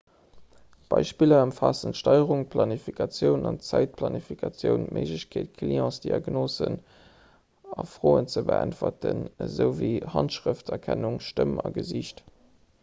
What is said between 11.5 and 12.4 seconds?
a gesiicht